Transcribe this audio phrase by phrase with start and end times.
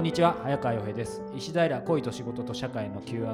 [0.00, 1.22] こんにちは早川洋平です。
[1.36, 3.26] 石平恋と仕事と社会の Q&A、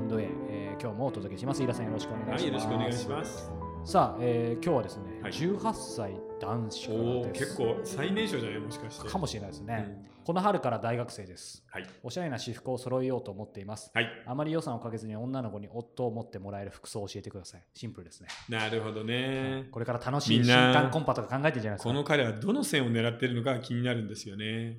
[0.51, 1.63] えー、今日もお届けします。
[1.63, 3.51] 井田さんよろしくお願いします、はい、よろしくお願いします。
[3.85, 7.41] さあ、えー、今日はですね、はい、18歳男子からです。
[7.45, 8.59] 結構最年少じゃない？
[8.59, 9.09] もしかして。
[9.09, 9.85] かもしれないですね、
[10.19, 17.63] うん、この春から大学生です、はい、おしゃれな私服を揃えようと思っています、はい、あまり予算をかけずに女の子に夫を持ってもらえる服装を教えてください。
[17.75, 18.29] シンプルですね。
[18.49, 21.91] なるほどね、これから楽しい新刊コンパとか考えてるじゃないですか。
[21.91, 24.79] この彼はどの線を狙ってるのか気になるんですよね。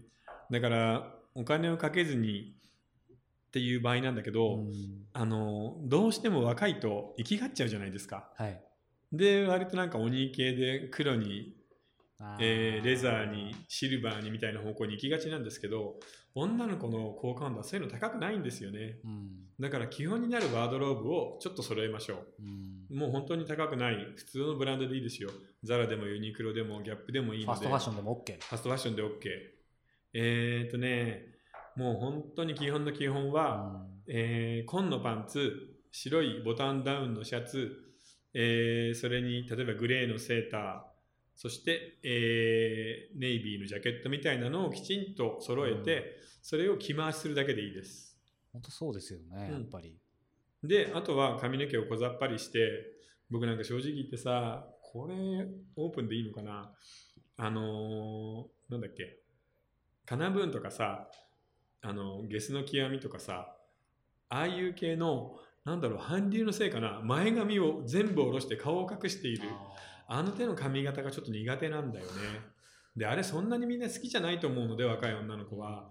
[0.52, 2.56] だからお金をかけずに
[3.48, 4.74] っていう場合なんだけど、うん、
[5.14, 8.30] あのどうしても若いと生きがっちゃうじゃないですか。
[8.36, 8.60] はい、
[9.14, 11.54] で割となんか鬼系で黒に、
[12.40, 16.00] えー、レザーにシルバーにみたいな方向に行きがちなんですけど
[16.34, 19.30] 女の子の好感度はそういうの高くないんですよね、うん、
[19.60, 22.28] だから基本になるワードローブをちょっと揃えましょう、
[22.92, 23.96] うん、もう本当に高くない。
[24.16, 25.30] 普通のブランドでいいですよ。
[25.64, 27.60] ザラでもユニクロでもギャップでもいいので。
[27.60, 29.57] ファストファッションでも OK ファストファッションで OK
[30.14, 31.26] えー、っとね
[31.76, 35.54] もう本当に基本の基本は、うん、えー、紺のパンツ、
[35.92, 37.72] 白いボタンダウンのシャツ、
[38.34, 40.82] えー、それに例えばグレーのセーター、
[41.36, 46.04] そして、えー、ネイビーのジャケットみたいなのをきちんと揃えて、うん、
[46.42, 48.18] それを着回しするだけでいいです。
[48.54, 49.96] 本当そうですよね、やっぱり。
[50.64, 52.86] で、あとは髪の毛を小ざっぱりして、
[53.30, 56.74] 僕なんか正直言ってさ、これオープンでいいのかな？
[57.38, 59.20] あのー、なんだっけ、
[60.08, 61.10] カナブーンとかさ、
[61.82, 63.54] あのゲスの極みとかさ
[64.30, 69.50] ああいう系のなんだろう韓流のせいかな前髪を全部下ろして顔を隠している。
[70.10, 72.12] あの手の髪型がちょっと苦手なんだよね。
[72.96, 75.90] であれそんなにみんな好きじゃないと思うので若い女の子は。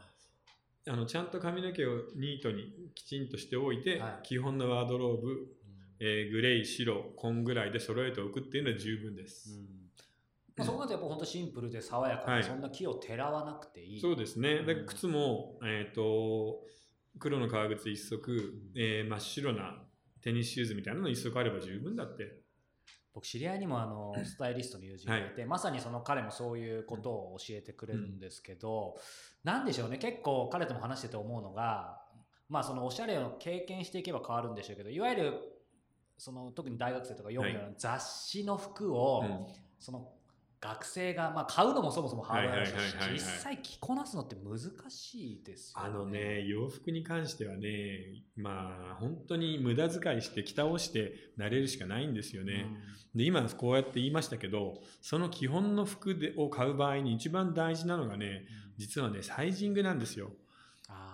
[0.89, 5.47] あのちゃんと髪の毛をニートにきちんとしておいて、はい、基本のワードローブ、うん、
[5.99, 9.86] えー、グレイ白紺ぐらいで揃えておくっていうのは十分です、うん
[10.57, 14.01] まあ、そこまでやっぱ本当シンプルで爽やかで、はい、そんな木をてらわなくていい。
[14.01, 14.63] そうですね。
[14.63, 16.61] で靴も、えっ、ー、と、
[17.19, 18.33] 黒の革靴一足、
[18.75, 19.83] うん、えー、真っ白な
[20.23, 22.41] テニスシューズみたいなの一足あれば十分だって。
[23.13, 29.97] 僕知り合いにもあのスタイリストの友人がいて、はい、まさにその彼もそういうことを教えてくれるんですけど、うん、なんでしょうね。
[29.97, 32.03] 結構彼とも話してて思うのが
[32.49, 35.33] まあそのおしゃれを経験していけば変わるんでしょうけどいわゆる
[36.19, 39.31] その特に大学生とか読むような雑誌の服を、はい、
[39.79, 40.09] その
[40.61, 42.73] 学生が、まあ、買うのもそもそもハードルだし
[43.13, 44.59] 実際着こなすのって難
[44.91, 45.89] しいですよね。
[45.89, 52.67] あのね洋服に関してはねまあ本当に無駄遣いして着倒して慣れるしかないんですよね。
[53.15, 58.47] うん、で今こうやって言いましたけどその基本の服でを買う場合に一番大事なのがね、
[58.79, 60.31] 実はねサイジングなんですよ。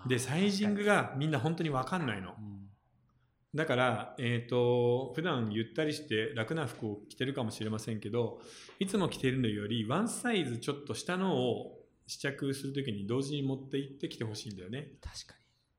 [0.06, 2.34] でサイジングがみんな本当に分かんないの。
[2.38, 2.61] うん
[3.54, 8.40] だから、えっ、ー、と、普段ゆったりして楽な服を着てるかもしれませんけど、
[8.78, 14.92] いつも着てるのよりワンサイズちょっと下のを試着するときに同時に持って行ってきてほしいんだよね。
[15.02, 15.34] 確か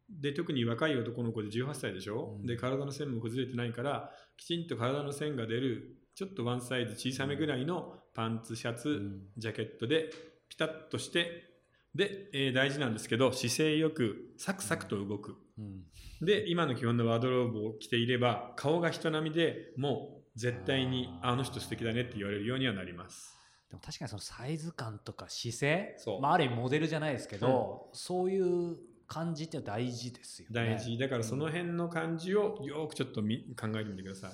[0.09, 0.21] に。
[0.21, 10.11] で、特に若い男の子で18歳でしょ、うん、で、体の線も崩れてないから、きちんと体の線が出る、ちょっとワンサイズ小さめぐらいのパンツ、シャツ、うん、ジャケットで
[10.47, 11.52] ピタッとして、
[11.95, 15.37] で、えー、大事なんですけど、姿勢よくサクサクと動く。
[15.57, 15.83] うん
[16.25, 23.37] で、今の基本のワードローブを着ていれば、顔が人並みでもう絶対にあの人素敵だねって言われるようにはなります。
[23.69, 28.77] でも確かにそのサイズ感とか姿勢、まあ、ある意味モデルじゃないですけど、うん、そういう
[29.07, 30.75] 感じって大事ですよね。
[30.75, 30.97] 大事。
[30.97, 34.31] だからその辺の感じをよくちょっと考えてみてください。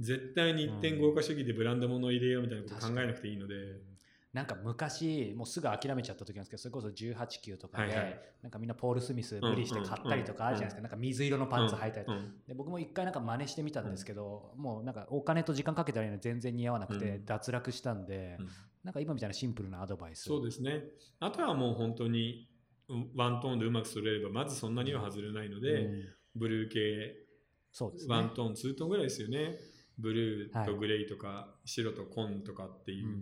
[0.00, 3.54] 絶対に一点豪華主義でブランド物を入れようみたいなこと考えなくていいので。
[4.34, 12.18] なんか昔もうすぐ諦めちゃった時なんですけどそれこそ18級とかで、はいはい、なんかみんなポール・スミス無理して買ったりとかあるじゃないですか、なんか水色のパンツ履いたりとか、
[12.48, 18.36] で僕も一回なんか真似してみたんですけど、もうなんかお金と時間かけたら全然似合わなくて脱落したんで、
[18.82, 20.24] なんか今みたいなシンプルなアドバイス。
[20.24, 20.82] そうですね。
[21.20, 22.48] あとはもう本当に
[23.14, 25.88] ワントーンでうまくそれればまずそんなには外れないので、
[26.34, 27.24] ブルー系
[27.70, 29.58] そうです、ね、ワントーンツートーンぐらいですよね
[29.98, 33.20] ブルーとグレーとか、はい、白と紺とかっていう、うん、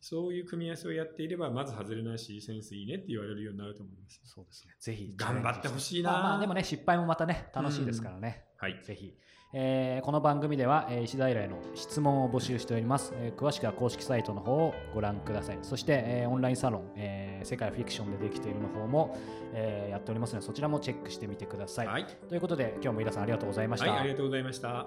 [0.00, 4.20] そういう組み合わせをやっていればまず外れないしセンスいいねって言われるようになると思います。
[4.24, 4.74] そうですね。
[4.78, 9.14] ぜひ頑張ってほしいな、まあ、まあでもね失敗もまたね楽しいですからね、うん、はいぜひ
[9.54, 15.58] えー、この番組では、えー、石平への質問を募集しております、えー、詳しくは公式サイトの方をご覧ください。
[15.60, 19.14] そして、えー、オンラインサロン、えー、世界フィクションでできているの方も、
[19.52, 24.86] えー、やっておりますのでそちらもチェックしてみてください、はい、ということで今日も井田さんありがとうございました、はい、ありがとうございました